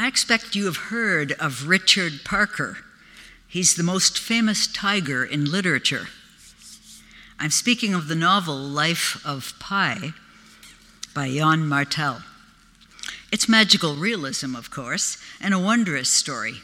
[0.00, 2.78] I expect you have heard of Richard Parker.
[3.48, 6.06] He's the most famous tiger in literature.
[7.40, 10.12] I'm speaking of the novel Life of Pi
[11.14, 12.22] by Yann Martel.
[13.32, 16.58] It's magical realism, of course, and a wondrous story.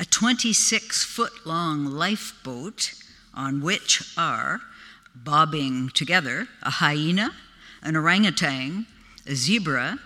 [0.00, 2.92] A 26 foot long lifeboat
[3.32, 4.60] on which are
[5.14, 7.30] bobbing together a hyena,
[7.84, 8.86] an orangutan,
[9.28, 10.00] a zebra,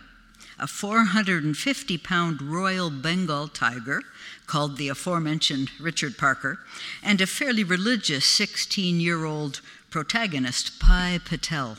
[0.58, 4.02] a 450 pound Royal Bengal tiger
[4.46, 6.58] called the aforementioned Richard Parker,
[7.02, 11.78] and a fairly religious 16 year old protagonist, Pi Patel.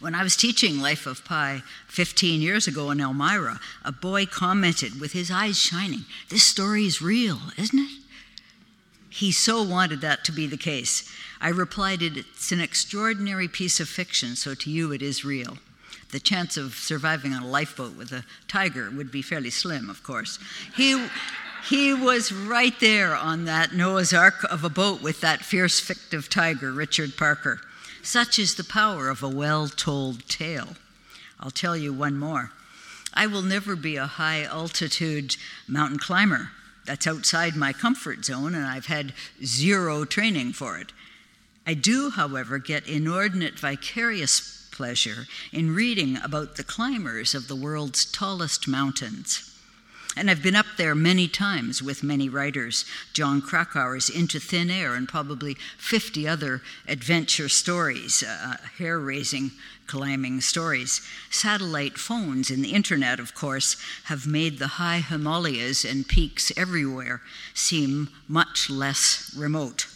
[0.00, 5.00] When I was teaching Life of Pi 15 years ago in Elmira, a boy commented
[5.00, 7.98] with his eyes shining, This story is real, isn't it?
[9.10, 11.10] He so wanted that to be the case.
[11.40, 15.58] I replied, It's an extraordinary piece of fiction, so to you it is real.
[16.10, 20.02] The chance of surviving on a lifeboat with a tiger would be fairly slim, of
[20.02, 20.38] course.
[20.74, 21.06] He,
[21.68, 26.30] he was right there on that Noah's Ark of a boat with that fierce, fictive
[26.30, 27.60] tiger, Richard Parker.
[28.02, 30.76] Such is the power of a well told tale.
[31.38, 32.52] I'll tell you one more.
[33.12, 35.36] I will never be a high altitude
[35.66, 36.50] mountain climber.
[36.86, 39.12] That's outside my comfort zone, and I've had
[39.44, 40.92] zero training for it.
[41.66, 48.04] I do, however, get inordinate vicarious pleasure in reading about the climbers of the world's
[48.04, 49.52] tallest mountains.
[50.16, 54.94] And I've been up there many times with many writers Jon Krakauer's Into Thin Air,
[54.94, 59.50] and probably 50 other adventure stories, uh, hair raising
[59.88, 61.00] climbing stories.
[61.28, 67.20] Satellite phones and the internet, of course, have made the high Himalayas and peaks everywhere
[67.52, 69.88] seem much less remote.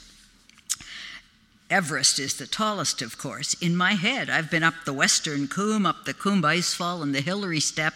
[1.73, 3.55] Everest is the tallest, of course.
[3.55, 7.23] In my head, I've been up the Western Cwm, up the Khumbu Icefall, and the
[7.23, 7.95] Hillary Step,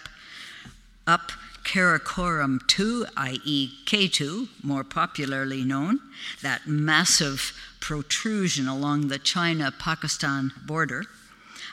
[1.06, 1.30] up
[1.62, 6.00] Karakoram 2, i.e., K2, more popularly known,
[6.40, 11.04] that massive protrusion along the China Pakistan border.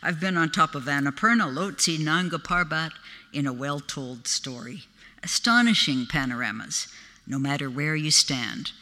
[0.01, 2.91] I've been on top of Annapurna, Lhotse, Nanga Parbat
[3.31, 4.83] in a well told story.
[5.23, 6.89] Astonishing panoramas,
[7.25, 8.73] no matter where you stand.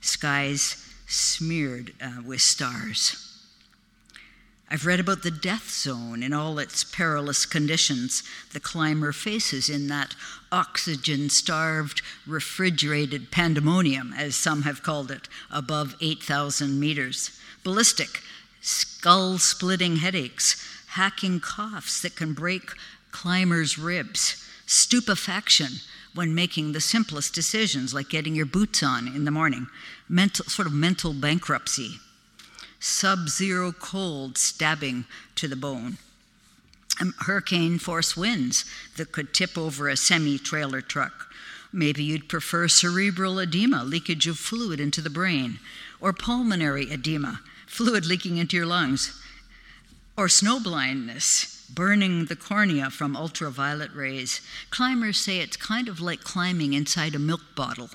[0.00, 3.28] Skies smeared uh, with stars.
[4.72, 8.22] I've read about the death zone in all its perilous conditions
[8.54, 10.14] the climber faces in that
[10.50, 17.38] oxygen starved, refrigerated pandemonium, as some have called it, above 8,000 meters.
[17.62, 18.22] Ballistic,
[18.62, 22.70] skull splitting headaches, hacking coughs that can break
[23.10, 25.68] climbers' ribs, stupefaction
[26.14, 29.66] when making the simplest decisions, like getting your boots on in the morning,
[30.12, 31.98] mental, sort of mental bankruptcy,
[32.78, 35.96] sub zero cold stabbing to the bone,
[37.00, 38.66] um, hurricane force winds
[38.98, 41.28] that could tip over a semi trailer truck.
[41.72, 45.58] Maybe you'd prefer cerebral edema, leakage of fluid into the brain,
[45.98, 49.18] or pulmonary edema, fluid leaking into your lungs,
[50.14, 54.42] or snow blindness, burning the cornea from ultraviolet rays.
[54.68, 57.88] Climbers say it's kind of like climbing inside a milk bottle.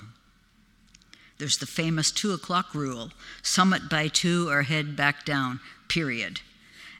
[1.38, 3.10] There's the famous two o'clock rule
[3.42, 6.40] summit by two or head back down, period.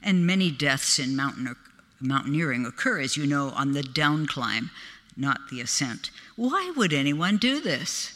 [0.03, 1.57] And many deaths in mountain,
[2.01, 4.71] mountaineering occur, as you know, on the down climb,
[5.17, 6.11] not the ascent.
[6.37, 8.15] Why would anyone do this?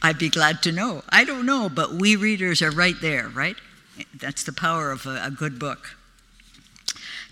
[0.00, 1.02] I'd be glad to know.
[1.08, 3.56] I don't know, but we readers are right there, right?
[4.14, 5.96] That's the power of a, a good book.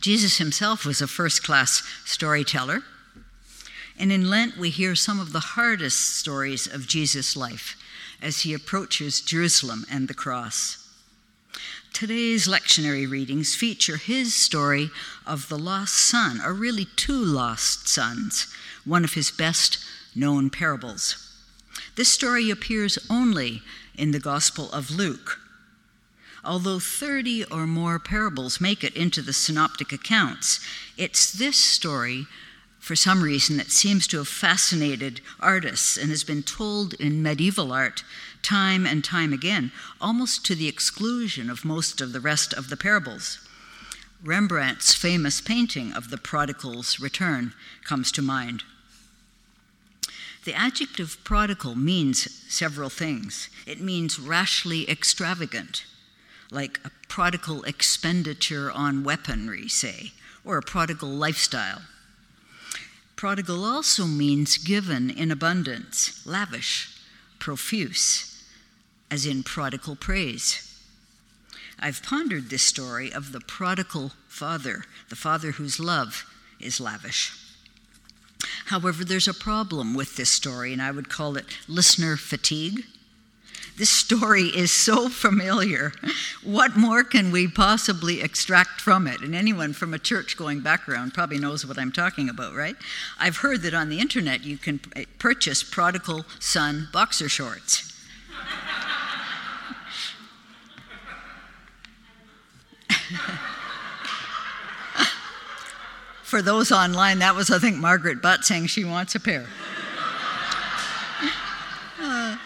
[0.01, 2.83] Jesus himself was a first class storyteller.
[3.99, 7.77] And in Lent, we hear some of the hardest stories of Jesus' life
[8.21, 10.81] as he approaches Jerusalem and the cross.
[11.93, 14.91] Today's lectionary readings feature his story
[15.25, 18.53] of the lost son, or really two lost sons,
[18.85, 19.79] one of his best
[20.15, 21.31] known parables.
[21.95, 23.63] This story appears only
[23.97, 25.39] in the Gospel of Luke.
[26.45, 30.59] Although 30 or more parables make it into the synoptic accounts,
[30.97, 32.27] it's this story
[32.85, 37.73] for some reason that seems to have fascinated artists and has been told in medieval
[37.73, 38.05] art
[38.43, 39.73] time and time again,
[40.03, 43.39] almost to the exclusion of most of the rest of the parables.
[44.23, 47.55] Rembrandt's famous painting of the prodigal's return
[47.85, 48.65] comes to mind.
[50.45, 53.49] The adjective prodigal means several things.
[53.67, 55.87] It means rashly extravagant,
[56.51, 60.13] like a prodigal expenditure on weaponry, say,
[60.45, 61.81] or a prodigal lifestyle.
[63.17, 66.91] Prodigal also means given in abundance, lavish,
[67.39, 68.43] profuse,
[69.11, 70.71] as in prodigal praise.
[71.79, 76.25] I've pondered this story of the prodigal Father, the Father whose love
[76.59, 77.33] is lavish.
[78.67, 82.85] However, there's a problem with this story, and I would call it listener fatigue.
[83.77, 85.93] This story is so familiar.
[86.45, 89.21] What more can we possibly extract from it?
[89.21, 92.77] And anyone from a church going background probably knows what I'm talking about, right?
[93.19, 97.91] I've heard that on the internet you can eh, purchase prodigal son boxer shorts.
[106.23, 109.47] For those online, that was, I think, Margaret Butt saying she wants a pair.
[112.01, 112.37] Uh,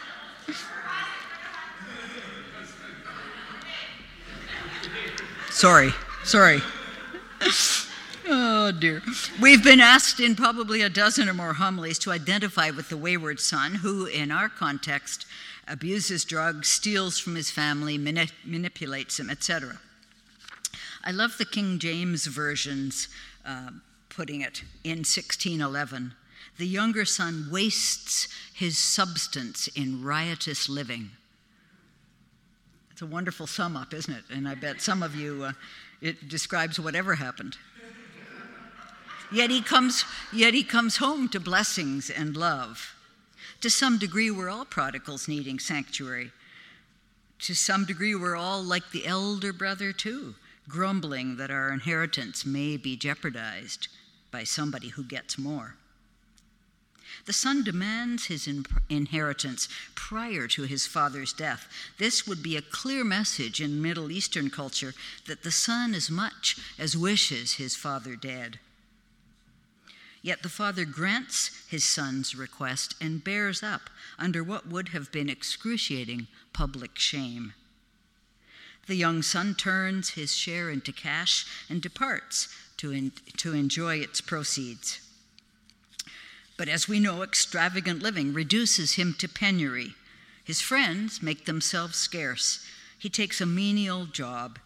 [5.59, 6.61] sorry, sorry.
[8.29, 9.03] Oh dear.
[9.41, 13.41] We've been asked in probably a dozen or more homilies to identify with the wayward
[13.41, 15.27] son who, in our context,
[15.67, 19.81] abuses drugs, steals from his family, mani- manipulates him, etc.
[21.03, 23.09] I love the King James versions
[23.45, 23.71] uh,
[24.11, 26.13] putting it in 1611.
[26.59, 31.11] The younger son wastes his substance in riotous living.
[32.99, 34.25] It's a wonderful sum up, isn't it?
[34.29, 35.53] And I bet some of you, uh,
[36.01, 37.57] it describes whatever happened.
[39.31, 42.97] Yet he comes, yet he comes home to blessings and love.
[43.61, 46.33] To some degree, we're all prodigals needing sanctuary.
[47.43, 50.35] To some degree, we're all like the elder brother, too,
[50.69, 53.87] grumbling that our inheritance may be jeopardized
[54.33, 55.77] by somebody who gets more.
[57.27, 61.69] The son demands his in- inheritance prior to his father's death.
[61.99, 64.95] This would be a clear message in Middle Eastern culture
[65.27, 68.59] that the son as much as wishes his father dead.
[70.23, 73.89] Yet the father grants his son's request and bears up
[74.19, 77.55] under what would have been excruciating public shame.
[78.87, 82.49] The young son turns his share into cash and departs
[82.79, 85.01] to, to enjoy its proceeds.
[86.59, 89.95] But as we know, extravagant living reduces him to penury.
[90.45, 92.63] His friends make themselves scarce.
[92.99, 94.59] He takes a menial job,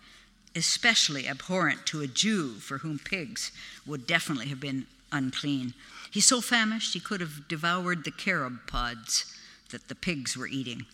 [0.56, 3.52] especially abhorrent to a Jew for whom pigs
[3.86, 5.74] would definitely have been unclean.
[6.10, 9.32] He's so famished he could have devoured the carob pods
[9.70, 10.86] that the pigs were eating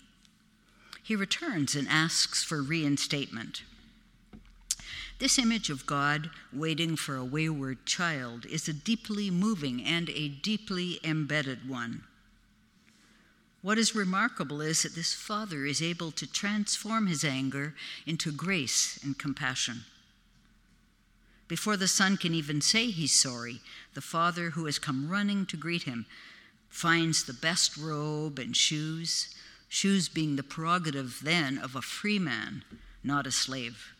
[1.08, 3.62] he returns and asks for reinstatement.
[5.18, 10.28] This image of God waiting for a wayward child is a deeply moving and a
[10.28, 12.04] deeply embedded one.
[13.60, 17.74] What is remarkable is that this father is able to transform his anger
[18.06, 19.84] into grace and compassion.
[21.48, 23.60] Before the son can even say he's sorry,
[23.94, 26.06] the father who has come running to greet him
[26.68, 29.34] finds the best robe and shoes
[29.68, 32.64] shoes being the prerogative then of a free man,
[33.04, 33.92] not a slave.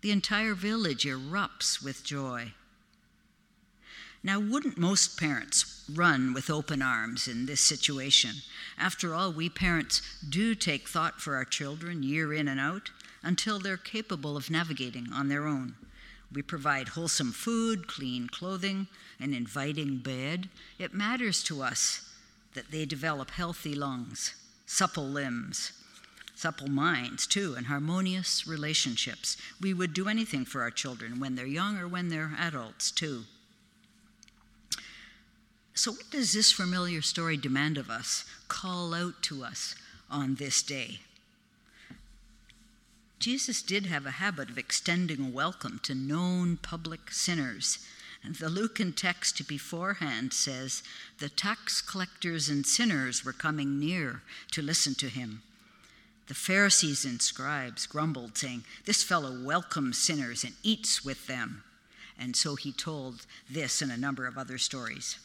[0.00, 2.52] The entire village erupts with joy.
[4.22, 8.42] Now, wouldn't most parents run with open arms in this situation?
[8.76, 12.90] After all, we parents do take thought for our children year in and out
[13.22, 15.74] until they're capable of navigating on their own.
[16.32, 20.48] We provide wholesome food, clean clothing, an inviting bed.
[20.78, 22.12] It matters to us
[22.54, 24.34] that they develop healthy lungs
[24.66, 25.72] supple limbs,
[26.38, 29.36] supple minds, too, and harmonious relationships.
[29.60, 33.24] We would do anything for our children when they're young or when they're adults, too.
[35.74, 39.74] So, what does this familiar story demand of us, call out to us
[40.10, 41.00] on this day?
[43.18, 47.78] Jesus did have a habit of extending a welcome to known public sinners
[48.24, 50.82] and the Lucan text beforehand says,
[51.18, 54.22] The tax collectors and sinners were coming near
[54.52, 55.42] to listen to him.
[56.28, 61.64] The Pharisees and scribes grumbled, saying, This fellow welcomes sinners and eats with them.
[62.18, 65.18] And so he told this and a number of other stories.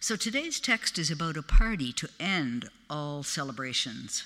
[0.00, 4.24] So today's text is about a party to end all celebrations.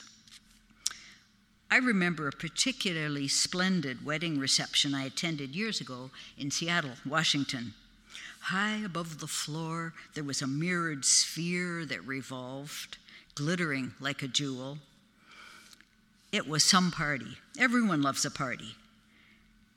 [1.70, 7.74] I remember a particularly splendid wedding reception I attended years ago in Seattle, Washington.
[8.40, 12.96] High above the floor, there was a mirrored sphere that revolved,
[13.34, 14.78] glittering like a jewel.
[16.32, 17.38] It was some party.
[17.58, 18.74] Everyone loves a party.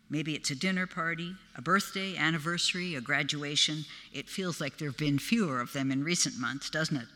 [0.09, 3.85] Maybe it's a dinner party, a birthday, anniversary, a graduation.
[4.11, 7.07] It feels like there have been fewer of them in recent months, doesn't it?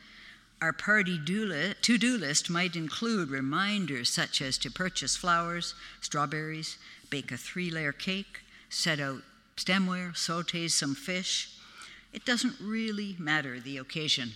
[0.61, 6.77] Our party to do list might include reminders such as to purchase flowers, strawberries,
[7.09, 9.23] bake a three layer cake, set out
[9.57, 11.49] stemware, saute some fish.
[12.13, 14.33] It doesn't really matter the occasion.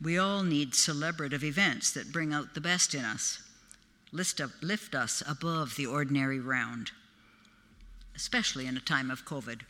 [0.00, 3.42] We all need celebrative events that bring out the best in us,
[4.14, 6.92] lift us above the ordinary round.
[8.16, 9.62] especially in a time of COVID.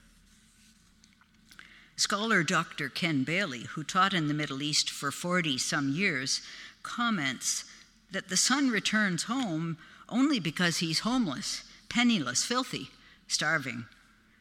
[1.97, 2.91] Scholar Dr.
[2.91, 6.43] Ken Bailey, who taught in the Middle East for 40 some years,
[6.83, 7.65] comments
[8.11, 9.79] that the son returns home
[10.11, 12.91] only because he's homeless, penniless, filthy,
[13.29, 13.87] starving.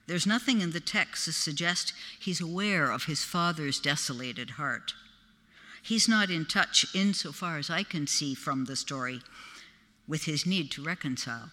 [0.08, 4.94] There's nothing in the text to suggest he's aware of his father's desolated heart.
[5.82, 9.22] He's not in touch, insofar as I can see from the story,
[10.08, 11.52] with his need to reconcile.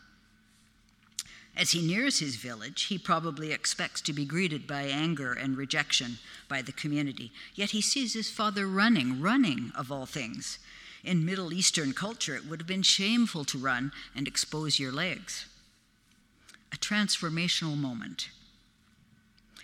[1.57, 6.19] As he nears his village, he probably expects to be greeted by anger and rejection
[6.49, 7.33] by the community.
[7.55, 10.59] Yet he sees his father running, running of all things.
[11.03, 15.47] In Middle Eastern culture, it would have been shameful to run and expose your legs.
[16.73, 18.29] A transformational moment.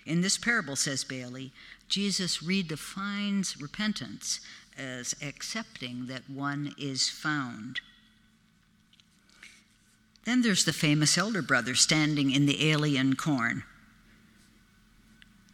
[0.05, 1.53] In this parable, says Bailey,
[1.89, 4.41] Jesus redefines repentance
[4.77, 7.81] as accepting that one is found.
[10.27, 13.63] Then there's the famous elder brother standing in the alien corn.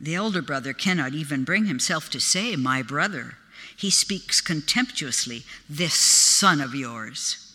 [0.01, 3.37] The elder brother cannot even bring himself to say, My brother.
[3.77, 7.55] He speaks contemptuously, This son of yours.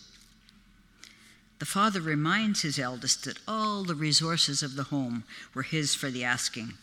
[1.58, 6.10] The father reminds his eldest that all the resources of the home were his for
[6.10, 6.74] the asking.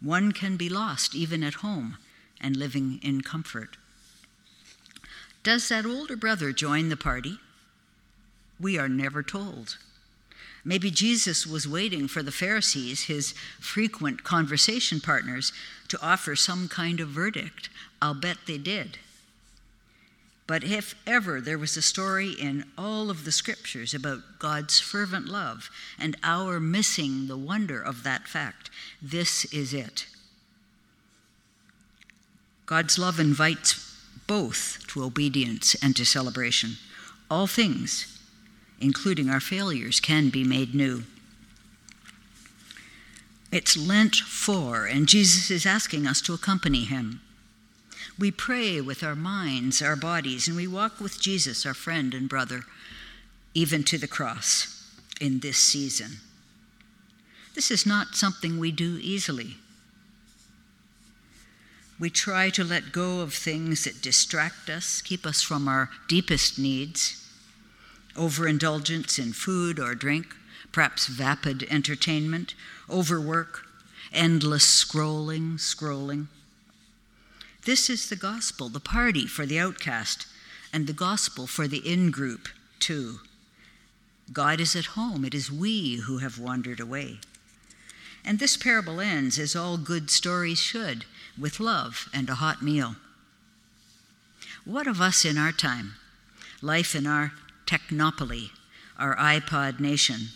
[0.00, 1.98] One can be lost even at home
[2.40, 3.76] and living in comfort.
[5.42, 7.38] Does that older brother join the party?
[8.60, 9.76] We are never told.
[10.64, 15.52] Maybe Jesus was waiting for the Pharisees, his frequent conversation partners,
[15.88, 17.70] to offer some kind of verdict.
[18.02, 18.98] I'll bet they did.
[20.46, 25.26] But if ever there was a story in all of the scriptures about God's fervent
[25.26, 30.06] love and our missing the wonder of that fact, this is it.
[32.64, 33.94] God's love invites
[34.26, 36.72] both to obedience and to celebration.
[37.30, 38.17] All things,
[38.80, 41.04] including our failures, can be made new.
[43.50, 47.20] It's Lent 4, and Jesus is asking us to accompany him.
[48.18, 52.28] We pray with our minds, our bodies, and we walk with Jesus, our friend and
[52.28, 52.64] brother,
[53.54, 56.18] even to the cross in this season.
[57.54, 59.56] This is not something we do easily.
[61.98, 66.58] We try to let go of things that distract us, keep us from our deepest
[66.58, 67.27] needs
[68.18, 70.26] overindulgence in food or drink,
[70.72, 72.54] perhaps vapid entertainment,
[72.90, 73.66] overwork,
[74.12, 76.26] endless scrolling, scrolling.
[77.64, 80.26] This is the gospel, the party for the outcast,
[80.72, 82.48] and the gospel for the in group,
[82.78, 83.20] too.
[84.32, 85.24] God is at home.
[85.24, 87.20] It is we who have wandered away.
[88.24, 91.04] And this parable ends, as all good stories should,
[91.38, 92.96] with love and a hot meal.
[94.64, 95.94] What of us in our time?
[96.60, 97.32] Life in our
[97.68, 98.50] technopoly,
[98.98, 100.28] our iPod nation.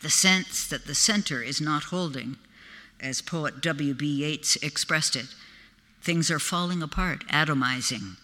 [0.00, 2.36] The sense that the center is not holding,
[3.00, 4.06] as poet W.B.
[4.06, 5.34] Yeats expressed it,
[6.02, 8.16] Things are falling apart, atomizing.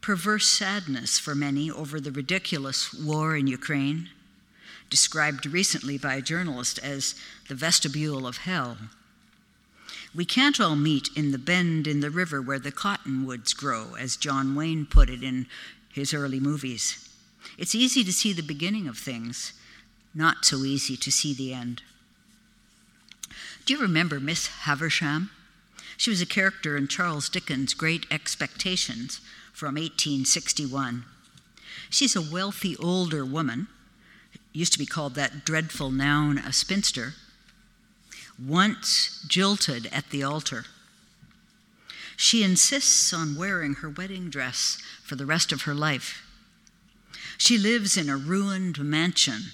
[0.00, 4.08] Perverse sadness for many over the ridiculous war in Ukraine,
[4.90, 7.14] described recently by a journalist as
[7.48, 8.76] the vestibule of hell.
[10.16, 14.16] We can't all meet in the bend in the river where the cottonwoods grow, as
[14.16, 15.46] John Wayne put it in
[15.92, 17.06] his early movies.
[17.58, 19.52] It's easy to see the beginning of things,
[20.14, 21.82] not so easy to see the end.
[23.66, 25.30] Do you remember Miss Havisham?
[25.98, 29.20] She was a character in Charles Dickens' Great Expectations
[29.52, 31.04] from 1861.
[31.90, 33.68] She's a wealthy older woman,
[34.54, 37.12] used to be called that dreadful noun, a spinster,
[38.44, 40.64] once jilted at the altar.
[42.16, 46.22] She insists on wearing her wedding dress for the rest of her life.
[47.38, 49.52] She lives in a ruined mansion,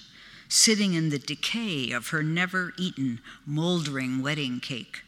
[0.48, 5.02] sitting in the decay of her never eaten, moldering wedding cake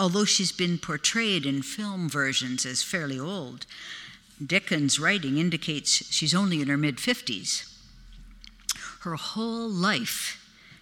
[0.00, 3.66] although she's been portrayed in film versions as fairly old.
[4.44, 7.70] Dickens' writing indicates she's only in her mid 50s.
[9.00, 10.39] Her whole life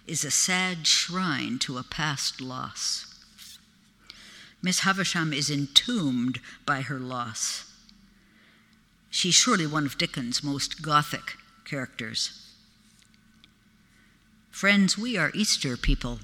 [0.09, 3.05] is a sad shrine to a past loss.
[4.61, 7.71] Miss Havisham is entombed by her loss.
[9.11, 12.49] She's surely one of Dickens' most Gothic characters.
[14.49, 16.19] Friends, we are Easter people.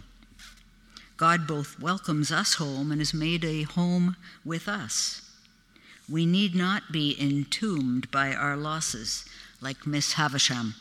[1.16, 5.22] God both welcomes us home and has made a home with us.
[6.10, 9.26] We need not be entombed by our losses
[9.62, 10.76] like Miss Havisham.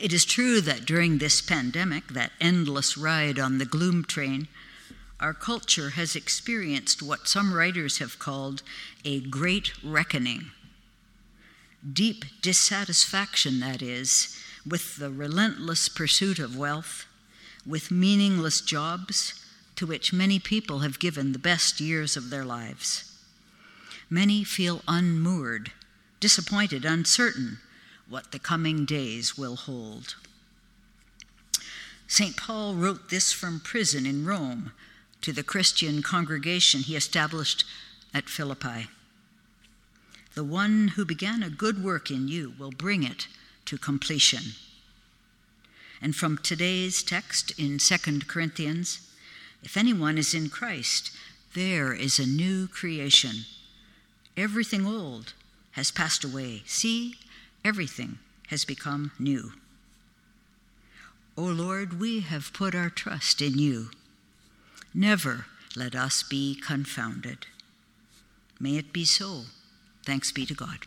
[0.00, 4.48] It is true that during this pandemic, that endless ride on the gloom train,
[5.20, 8.62] our culture has experienced what some writers have called
[9.04, 10.52] a great reckoning.
[11.92, 17.06] deep dissatisfaction, that is, with the relentless pursuit of wealth,
[17.66, 19.34] with meaningless jobs
[19.76, 23.04] to which many people have given the best years of their lives.
[24.08, 25.72] Many feel unmoored,
[26.20, 27.58] disappointed, uncertain
[28.10, 30.16] what the coming days will hold.
[32.08, 32.36] St.
[32.36, 34.72] Paul wrote this from prison in Rome
[35.22, 37.64] to the Christian congregation he established
[38.12, 38.88] at Philippi.
[40.34, 43.28] The one who began a good work in you will bring it
[43.66, 44.54] to completion.
[46.02, 49.08] And from today's text in 2 Corinthians,
[49.62, 51.12] if anyone is in Christ,
[51.54, 53.44] there is a new creation.
[54.36, 55.34] Everything old
[55.72, 56.62] has passed away.
[56.66, 57.14] See,
[57.64, 59.52] everything has become new.
[61.36, 63.90] O Lord, we have put our trust in you.
[64.92, 67.46] Never let us be confounded.
[68.58, 69.42] May it be so.
[70.04, 70.86] Thanks be to God.